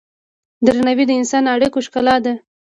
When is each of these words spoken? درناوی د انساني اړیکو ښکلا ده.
درناوی 0.65 1.05
د 1.07 1.11
انساني 1.19 1.49
اړیکو 1.55 1.79
ښکلا 1.85 2.15
ده. 2.25 2.33